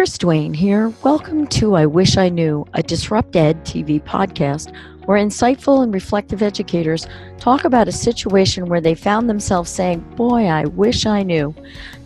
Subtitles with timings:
[0.00, 0.94] Chris Duane here.
[1.02, 4.74] Welcome to I Wish I Knew, a Disrupt Ed TV podcast
[5.04, 7.06] where insightful and reflective educators
[7.36, 11.54] talk about a situation where they found themselves saying, Boy, I wish I knew.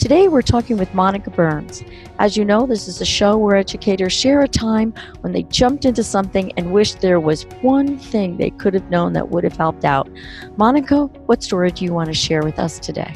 [0.01, 1.85] Today we're talking with Monica Burns.
[2.19, 5.85] As you know, this is a show where educators share a time when they jumped
[5.85, 9.57] into something and wished there was one thing they could have known that would have
[9.57, 10.11] helped out.
[10.57, 13.15] Monica, what story do you want to share with us today?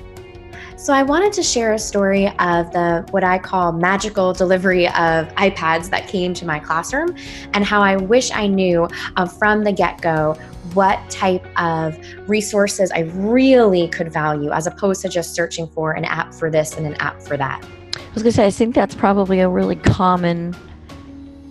[0.79, 5.27] So I wanted to share a story of the what I call magical delivery of
[5.35, 7.17] iPads that came to my classroom
[7.53, 10.35] and how I wish I knew uh, from the get-go
[10.75, 16.05] what type of resources I really could value as opposed to just searching for an
[16.05, 17.61] app for this and an app for that.
[17.97, 20.55] I was going to say I think that's probably a really common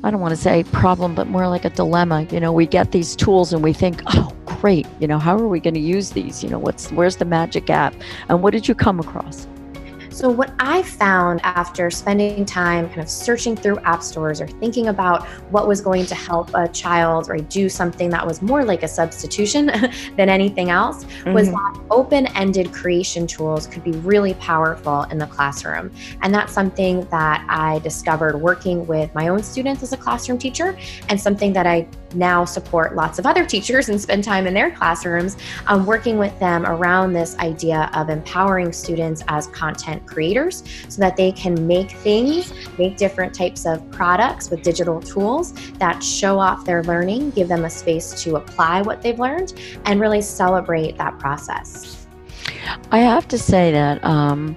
[0.06, 2.28] I don't want to say problem, but more like a dilemma.
[2.32, 4.32] You know, we get these tools and we think, oh,
[4.62, 4.88] great.
[5.00, 6.44] You know, how are we going to use these?
[6.44, 7.94] You know, what's where's the magic app?
[8.30, 9.48] And what did you come across?
[10.18, 14.88] So, what I found after spending time kind of searching through app stores or thinking
[14.88, 18.82] about what was going to help a child or do something that was more like
[18.82, 19.68] a substitution
[20.18, 21.34] than anything else mm-hmm.
[21.34, 25.92] was that open ended creation tools could be really powerful in the classroom.
[26.24, 30.76] And that's something that I discovered working with my own students as a classroom teacher
[31.10, 34.72] and something that I now support lots of other teachers and spend time in their
[34.72, 41.02] classrooms um, working with them around this idea of empowering students as content creators so
[41.02, 46.40] that they can make things, make different types of products with digital tools that show
[46.40, 49.54] off their learning, give them a space to apply what they've learned,
[49.86, 52.08] and really celebrate that process.
[52.92, 54.56] I have to say that um,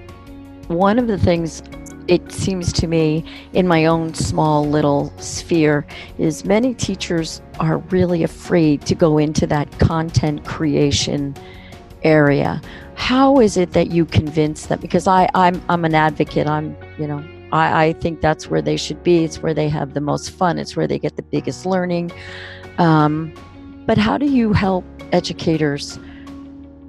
[0.68, 1.62] one of the things
[2.10, 5.86] it seems to me in my own small little sphere
[6.18, 11.36] is many teachers are really afraid to go into that content creation
[12.02, 12.60] area.
[12.96, 14.80] How is it that you convince them?
[14.80, 16.48] Because i i'm i'm an advocate.
[16.48, 19.22] I'm you know i i think that's where they should be.
[19.22, 20.58] It's where they have the most fun.
[20.58, 22.10] It's where they get the biggest learning.
[22.78, 23.32] Um,
[23.86, 26.00] but how do you help educators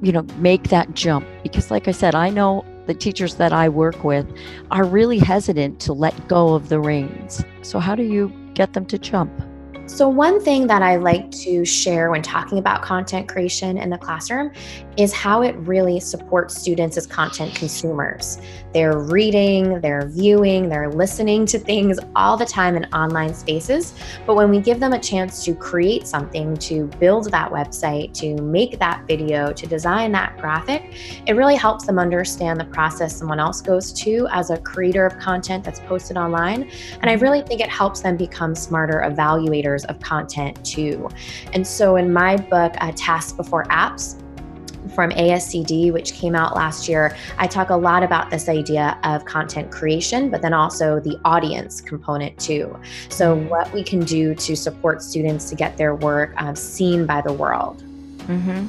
[0.01, 1.27] you know make that jump?
[1.43, 4.29] Because like i said i know the teachers that I work with
[4.69, 7.41] are really hesitant to let go of the reins.
[7.61, 9.31] So, how do you get them to jump?
[9.91, 13.97] So, one thing that I like to share when talking about content creation in the
[13.97, 14.53] classroom
[14.95, 18.37] is how it really supports students as content consumers.
[18.73, 23.93] They're reading, they're viewing, they're listening to things all the time in online spaces.
[24.25, 28.41] But when we give them a chance to create something, to build that website, to
[28.41, 30.83] make that video, to design that graphic,
[31.27, 35.19] it really helps them understand the process someone else goes to as a creator of
[35.19, 36.63] content that's posted online.
[37.01, 37.23] And I mm-hmm.
[37.23, 41.09] really think it helps them become smarter evaluators of content too.
[41.53, 44.17] And so in my book, uh, Task Before Apps,
[44.95, 49.25] from ASCD, which came out last year, I talk a lot about this idea of
[49.25, 52.77] content creation, but then also the audience component too.
[53.09, 57.21] So, what we can do to support students to get their work uh, seen by
[57.21, 57.83] the world.
[58.27, 58.67] Mm-hmm.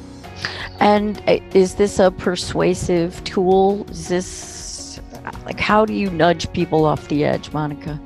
[0.79, 3.85] And uh, is this a persuasive tool?
[3.89, 4.99] Is this
[5.45, 7.99] like how do you nudge people off the edge, Monica?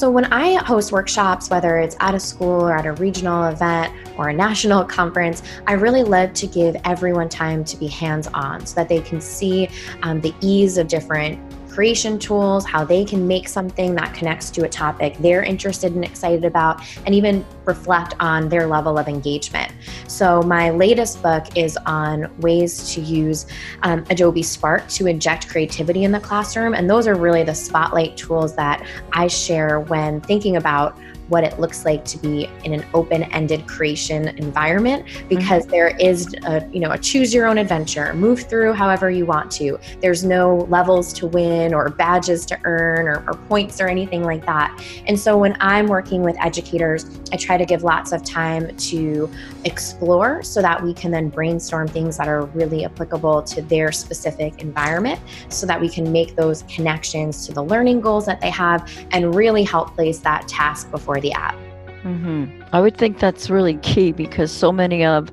[0.00, 3.92] So, when I host workshops, whether it's at a school or at a regional event
[4.16, 8.64] or a national conference, I really love to give everyone time to be hands on
[8.64, 9.68] so that they can see
[10.02, 11.38] um, the ease of different
[11.80, 16.04] creation tools, how they can make something that connects to a topic they're interested and
[16.04, 19.72] excited about, and even reflect on their level of engagement.
[20.06, 23.46] So, my latest book is on ways to use
[23.82, 26.74] um, Adobe Spark to inject creativity in the classroom.
[26.74, 30.98] And those are really the spotlight tools that I share when thinking about
[31.30, 35.70] what it looks like to be in an open-ended creation environment because mm-hmm.
[35.70, 39.50] there is a you know a choose your own adventure move through however you want
[39.50, 44.22] to there's no levels to win or badges to earn or, or points or anything
[44.22, 44.76] like that
[45.06, 49.30] and so when i'm working with educators i try to give lots of time to
[49.64, 54.62] explore so that we can then brainstorm things that are really applicable to their specific
[54.62, 58.90] environment so that we can make those connections to the learning goals that they have
[59.12, 61.54] and really help place that task before the app.
[62.02, 62.62] Mm-hmm.
[62.72, 65.30] I would think that's really key because so many of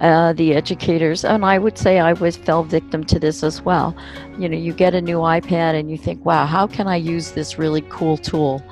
[0.00, 3.94] uh, the educators, and I would say I was fell victim to this as well.
[4.38, 7.32] You know, you get a new iPad and you think, "Wow, how can I use
[7.32, 8.62] this really cool tool?"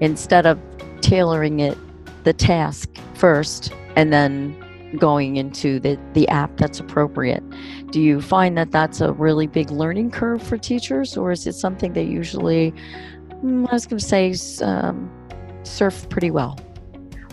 [0.00, 0.58] Instead of
[1.00, 1.78] tailoring it
[2.24, 4.56] the task first and then
[4.98, 7.42] going into the, the app that's appropriate.
[7.90, 11.54] Do you find that that's a really big learning curve for teachers, or is it
[11.54, 12.72] something they usually,
[13.42, 15.10] mm, I was going to say, um,
[15.62, 16.58] surf pretty well?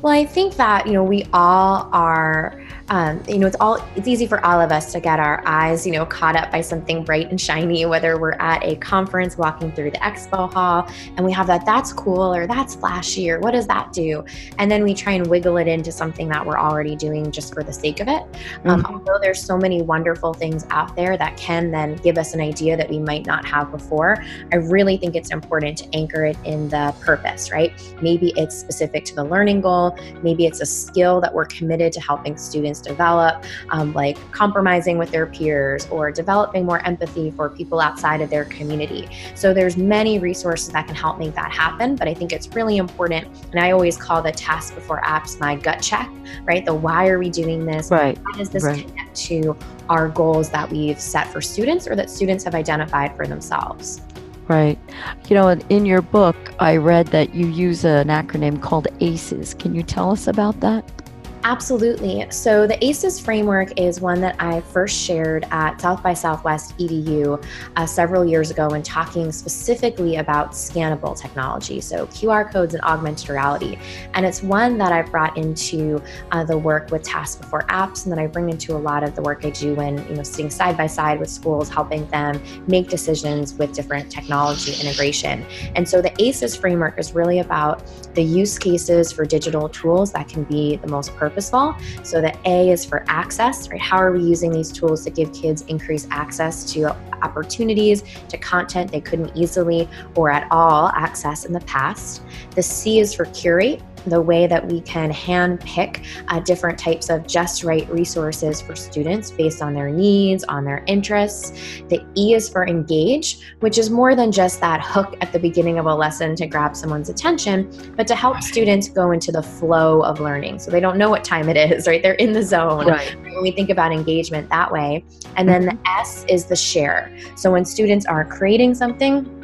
[0.02, 4.08] Well, I think that, you know, we all are um, you know, it's all it's
[4.08, 7.04] easy for all of us to get our eyes, you know, caught up by something
[7.04, 11.32] bright and shiny, whether we're at a conference walking through the expo hall and we
[11.32, 14.24] have that that's cool or that's flashy or what does that do?
[14.58, 17.64] And then we try and wiggle it into something that we're already doing just for
[17.64, 18.24] the sake of it.
[18.66, 18.94] Um, mm-hmm.
[18.94, 22.76] although there's so many wonderful things out there that can then give us an idea
[22.76, 26.70] that we might not have before, I really think it's important to anchor it in
[26.70, 27.72] the purpose, right?
[28.02, 29.89] Maybe it's specific to the learning goal,
[30.24, 35.12] maybe it's a skill that we're committed to helping students develop, um, like compromising with
[35.12, 39.08] their peers or developing more empathy for people outside of their community.
[39.36, 42.78] So there's many resources that can help make that happen, but I think it's really
[42.78, 43.28] important.
[43.52, 46.10] And I always call the task before apps my gut check,
[46.44, 46.66] right?
[46.66, 47.92] The why are we doing this?
[47.92, 48.18] Right.
[48.18, 48.88] How does this right.
[48.88, 49.58] connect to
[49.90, 54.02] our goals that we've set for students or that students have identified for themselves?
[54.50, 54.80] Right.
[55.28, 59.54] You know, in your book, I read that you use an acronym called ACEs.
[59.54, 60.99] Can you tell us about that?
[61.46, 62.26] Absolutely.
[62.32, 67.42] So, the ACES framework is one that I first shared at South by Southwest EDU
[67.78, 73.30] uh, several years ago when talking specifically about scannable technology, so QR codes and augmented
[73.30, 73.78] reality.
[74.16, 76.02] And it's one that I brought into
[76.34, 79.16] uh, the work with Task Before Apps, and that I bring into a lot of
[79.16, 82.42] the work I do when you know sitting side by side with schools, helping them
[82.68, 85.46] make decisions with different technology integration.
[85.76, 87.82] And so, the ACES framework is really about
[88.14, 91.76] the use cases for digital tools that can be the most purposeful purposeful.
[92.04, 93.80] So the A is for access, right?
[93.80, 98.92] How are we using these tools to give kids increased access to opportunities, to content
[98.92, 102.22] they couldn't easily or at all access in the past?
[102.56, 107.10] The C is for curate the way that we can hand pick uh, different types
[107.10, 111.52] of just right resources for students based on their needs, on their interests.
[111.90, 115.80] The E is for engage, which is more than just that hook at the beginning
[115.80, 120.02] of a lesson to grab someone's attention, but to help students go into the flow
[120.02, 120.60] of learning.
[120.60, 122.02] So they don't know what time it is, right?
[122.02, 122.88] They're in the zone.
[122.88, 123.16] Right.
[123.24, 125.04] When we think about engagement that way.
[125.36, 126.00] And then the mm-hmm.
[126.00, 127.09] S is the share.
[127.36, 129.36] So when students are creating something,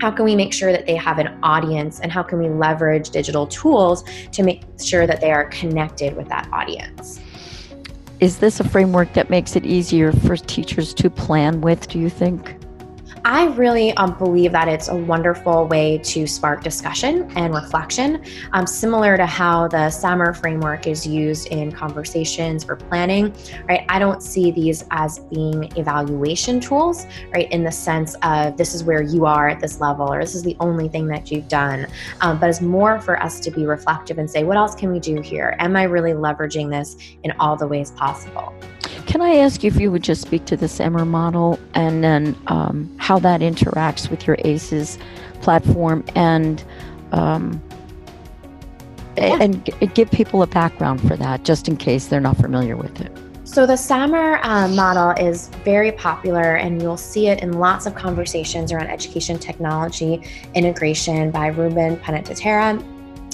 [0.00, 3.10] how can we make sure that they have an audience and how can we leverage
[3.10, 7.20] digital tools to make sure that they are connected with that audience?
[8.20, 12.08] Is this a framework that makes it easier for teachers to plan with do you
[12.08, 12.56] think
[13.26, 18.22] I really um, believe that it's a wonderful way to spark discussion and reflection,
[18.52, 23.34] um, similar to how the SAMR framework is used in conversations for planning,
[23.66, 23.86] right?
[23.88, 27.50] I don't see these as being evaluation tools, right?
[27.50, 30.42] In the sense of this is where you are at this level, or this is
[30.42, 31.86] the only thing that you've done,
[32.20, 35.00] um, but it's more for us to be reflective and say, what else can we
[35.00, 35.56] do here?
[35.60, 38.52] Am I really leveraging this in all the ways possible?
[39.06, 42.36] Can I ask you if you would just speak to the SAMR model and then
[42.46, 44.98] um, how that interacts with your ACES
[45.40, 46.64] platform and
[47.12, 47.62] um,
[49.16, 49.38] yeah.
[49.40, 53.12] and give people a background for that, just in case they're not familiar with it.
[53.44, 57.94] So, the SAMR uh, model is very popular, and you'll see it in lots of
[57.94, 60.22] conversations around education technology
[60.54, 62.82] integration by Ruben Puentedura,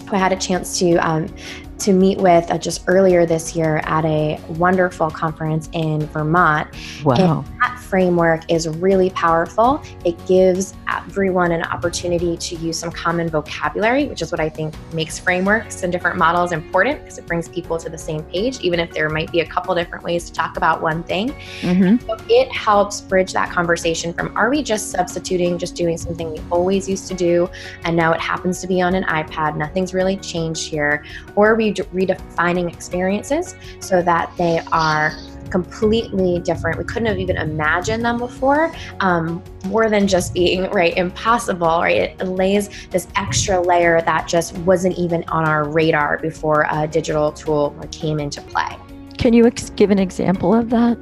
[0.08, 1.32] who I had a chance to um,
[1.80, 6.68] to meet with uh, just earlier this year at a wonderful conference in Vermont.
[7.04, 7.14] Wow.
[7.14, 9.82] And that framework is really powerful.
[10.04, 14.74] It gives everyone an opportunity to use some common vocabulary, which is what I think
[14.92, 18.78] makes frameworks and different models important because it brings people to the same page, even
[18.80, 21.30] if there might be a couple different ways to talk about one thing.
[21.62, 22.06] Mm-hmm.
[22.06, 26.40] So it helps bridge that conversation from are we just substituting, just doing something we
[26.50, 27.48] always used to do,
[27.84, 31.04] and now it happens to be on an iPad, nothing's really changed here,
[31.34, 35.12] or are we redefining experiences so that they are
[35.50, 36.78] completely different.
[36.78, 38.72] We couldn't have even imagined them before.
[39.00, 42.14] Um, more than just being right impossible, right?
[42.18, 47.32] It lays this extra layer that just wasn't even on our radar before a digital
[47.32, 48.76] tool came into play.
[49.18, 50.96] Can you ex- give an example of that?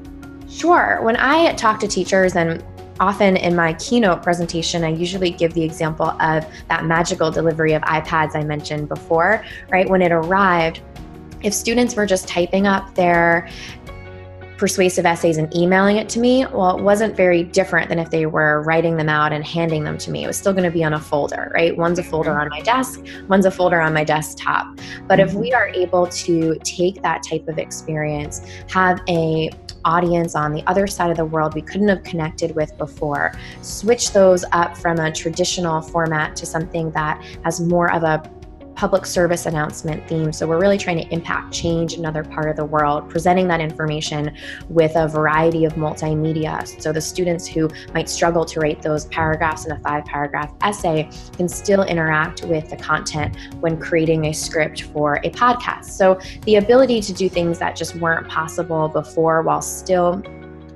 [0.48, 1.00] Sure.
[1.02, 2.64] When I talk to teachers and
[3.00, 7.82] often in my keynote presentation, I usually give the example of that magical delivery of
[7.82, 9.88] iPads I mentioned before, right?
[9.88, 10.80] When it arrived,
[11.42, 13.48] if students were just typing up their
[14.58, 18.26] persuasive essays and emailing it to me, well, it wasn't very different than if they
[18.26, 20.24] were writing them out and handing them to me.
[20.24, 21.76] It was still going to be on a folder, right?
[21.76, 22.40] One's a folder mm-hmm.
[22.40, 24.66] on my desk, one's a folder on my desktop.
[25.06, 25.38] But if mm-hmm.
[25.38, 29.50] we are able to take that type of experience, have a
[29.84, 33.32] audience on the other side of the world we couldn't have connected with before.
[33.62, 38.22] Switch those up from a traditional format to something that has more of a
[38.78, 40.32] public service announcement theme.
[40.32, 43.60] So we're really trying to impact change in another part of the world, presenting that
[43.60, 44.36] information
[44.68, 46.80] with a variety of multimedia.
[46.80, 51.10] So the students who might struggle to write those paragraphs in a five paragraph essay
[51.36, 55.86] can still interact with the content when creating a script for a podcast.
[55.86, 60.22] So the ability to do things that just weren't possible before while still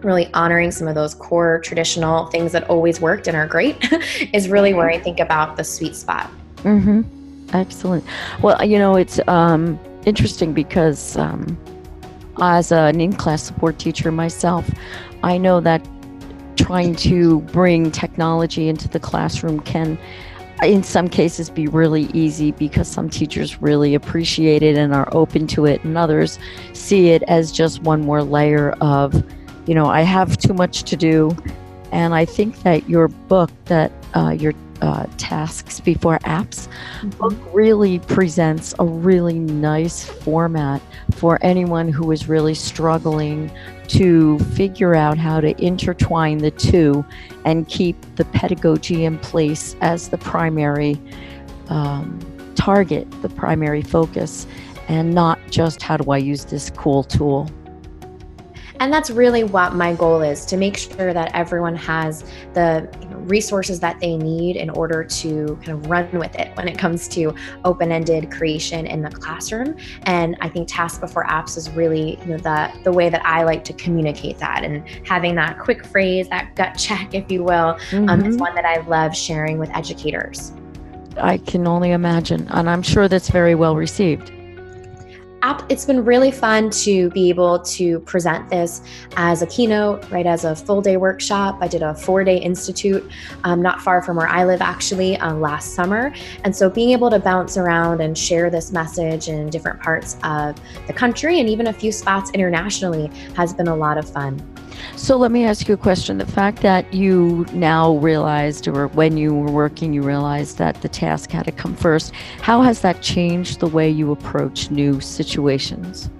[0.00, 3.76] really honoring some of those core traditional things that always worked and are great
[4.32, 6.28] is really where I think about the sweet spot.
[6.64, 7.22] Mm-hmm.
[7.52, 8.04] Excellent.
[8.42, 11.59] Well, you know, it's um, interesting because um,
[12.40, 14.71] as an in class support teacher myself,
[15.23, 15.87] I know that
[16.56, 19.99] trying to bring technology into the classroom can
[20.62, 25.44] in some cases be really easy because some teachers really appreciate it and are open
[25.44, 26.38] to it and others
[26.73, 29.25] see it as just one more layer of
[29.66, 31.37] you know, I have too much to do.
[31.92, 37.11] And I think that your book, that uh, your uh, tasks before apps mm-hmm.
[37.11, 43.51] book really presents a really nice format for anyone who is really struggling
[43.87, 47.05] to figure out how to intertwine the two
[47.45, 51.01] and keep the pedagogy in place as the primary
[51.69, 52.19] um,
[52.57, 54.47] target, the primary focus,
[54.89, 57.49] and not just how do I use this cool tool.
[58.81, 62.89] And that's really what my goal is to make sure that everyone has the
[63.29, 67.09] resources that they need in order to kind of run with it when it comes
[67.09, 69.76] to open ended creation in the classroom.
[70.02, 73.45] And I think Task Before Apps is really you know, the, the way that I
[73.45, 77.75] like to communicate that and having that quick phrase, that gut check, if you will,
[77.91, 78.09] mm-hmm.
[78.09, 78.43] um, is mm-hmm.
[78.43, 80.52] one that I love sharing with educators.
[81.17, 82.47] I can only imagine.
[82.50, 84.33] And I'm sure that's very well received
[85.69, 88.81] it's been really fun to be able to present this
[89.17, 91.59] as a keynote, right, as a full day workshop.
[91.61, 93.11] I did a four day institute
[93.45, 96.15] um, not far from where I live actually uh, last summer.
[96.45, 100.61] And so being able to bounce around and share this message in different parts of
[100.87, 104.41] the country and even a few spots internationally has been a lot of fun.
[104.97, 106.19] So let me ask you a question.
[106.19, 110.89] The fact that you now realized, or when you were working, you realized that the
[110.89, 116.11] task had to come first, how has that changed the way you approach new situations?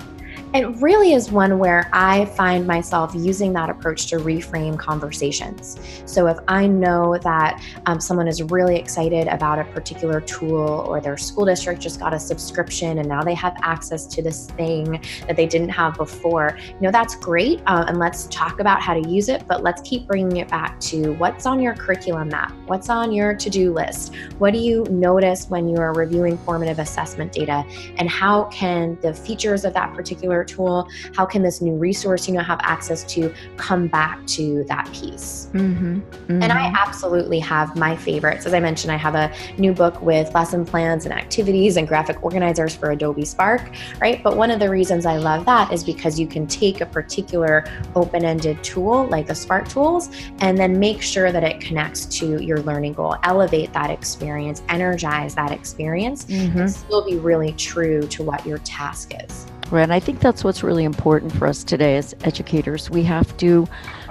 [0.55, 5.81] It really is one where I find myself using that approach to reframe conversations.
[6.05, 11.01] So if I know that um, someone is really excited about a particular tool or
[11.01, 15.03] their school district just got a subscription and now they have access to this thing
[15.27, 17.63] that they didn't have before, you know, that's great.
[17.65, 20.79] Uh, and let's talk about how to use it, but let's keep bringing it back
[20.81, 24.85] to what's on your curriculum map, what's on your to do list, what do you
[24.91, 27.65] notice when you are reviewing formative assessment data,
[27.97, 32.35] and how can the features of that particular tool how can this new resource you
[32.35, 35.99] know have access to come back to that piece mm-hmm.
[35.99, 36.43] Mm-hmm.
[36.43, 40.33] and i absolutely have my favorites as i mentioned i have a new book with
[40.35, 43.63] lesson plans and activities and graphic organizers for adobe spark
[44.01, 46.87] right but one of the reasons i love that is because you can take a
[46.87, 52.43] particular open-ended tool like the spark tools and then make sure that it connects to
[52.43, 56.61] your learning goal elevate that experience energize that experience mm-hmm.
[56.61, 59.83] and still be really true to what your task is Right.
[59.85, 62.91] And I think that's what's really important for us today as educators.
[62.91, 63.67] We have to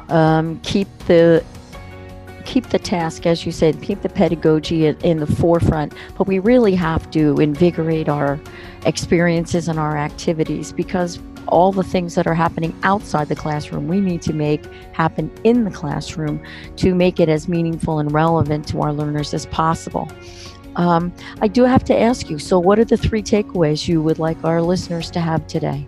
[0.10, 1.46] um, keep the
[2.46, 6.40] keep the task, as you said, keep the pedagogy in, in the forefront, but we
[6.40, 8.40] really have to invigorate our
[8.88, 14.02] experiences and our activities because all the things that are happening outside the classroom, we
[14.02, 16.42] need to make happen in the classroom
[16.78, 20.10] to make it as meaningful and relevant to our learners as possible.
[20.76, 24.20] Um, I do have to ask you so, what are the three takeaways you would
[24.20, 25.88] like our listeners to have today?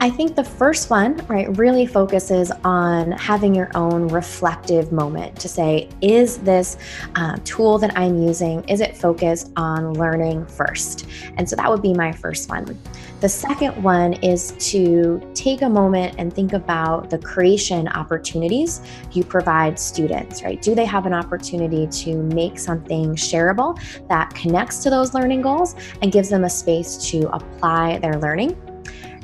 [0.00, 5.48] I think the first one, right, really focuses on having your own reflective moment to
[5.48, 6.76] say, is this
[7.16, 11.08] uh, tool that I'm using, is it focused on learning first?
[11.36, 12.78] And so that would be my first one.
[13.18, 19.24] The second one is to take a moment and think about the creation opportunities you
[19.24, 20.62] provide students, right?
[20.62, 23.76] Do they have an opportunity to make something shareable
[24.08, 28.56] that connects to those learning goals and gives them a space to apply their learning?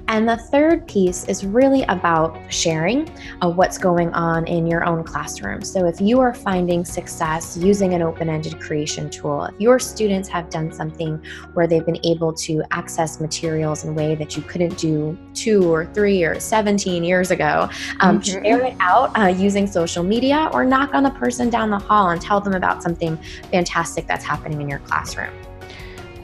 [0.08, 3.08] And the third piece is really about sharing
[3.40, 5.62] what's going on in your own classroom.
[5.62, 10.28] So if you are finding success using an open ended creation tool, if your students
[10.28, 11.22] have done something
[11.54, 15.72] where they've been able to access materials in a way that you couldn't do two
[15.72, 17.68] or three or 17 years ago,
[18.00, 18.42] um, mm-hmm.
[18.44, 22.10] share it out uh, using social media or knock on the person down the hall
[22.10, 23.16] and tell them about something
[23.50, 25.32] fantastic that's happening in your classroom.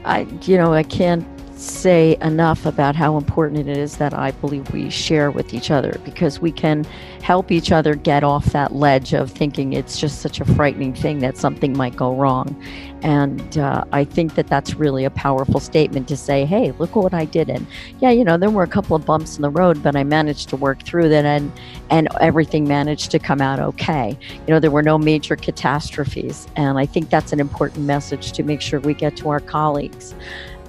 [0.05, 1.25] I, you know, I can't
[1.61, 5.99] say enough about how important it is that I believe we share with each other
[6.03, 6.83] because we can
[7.21, 11.19] help each other get off that ledge of thinking it's just such a frightening thing
[11.19, 12.61] that something might go wrong.
[13.03, 17.13] And uh, I think that that's really a powerful statement to say, hey, look what
[17.13, 17.49] I did.
[17.49, 17.65] And
[17.99, 20.49] yeah, you know, there were a couple of bumps in the road, but I managed
[20.49, 21.51] to work through that and,
[21.89, 24.17] and everything managed to come out okay.
[24.47, 26.47] You know, there were no major catastrophes.
[26.55, 30.15] And I think that's an important message to make sure we get to our colleagues.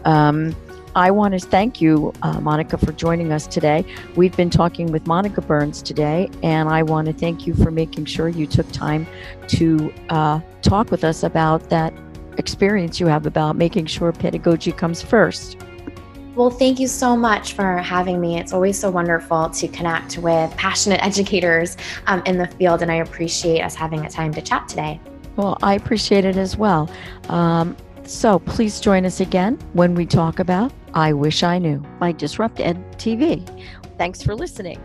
[0.04, 0.54] Um,
[0.94, 3.82] I want to thank you, uh, Monica, for joining us today.
[4.14, 8.04] We've been talking with Monica Burns today, and I want to thank you for making
[8.04, 9.06] sure you took time
[9.48, 11.94] to uh, talk with us about that
[12.36, 15.56] experience you have about making sure pedagogy comes first.
[16.34, 18.38] Well, thank you so much for having me.
[18.38, 22.96] It's always so wonderful to connect with passionate educators um, in the field, and I
[22.96, 25.00] appreciate us having a time to chat today.
[25.36, 26.90] Well, I appreciate it as well.
[27.30, 32.12] Um, so please join us again when we talk about I Wish I Knew by
[32.12, 33.46] Disrupt Ed TV.
[33.96, 34.78] Thanks for listening.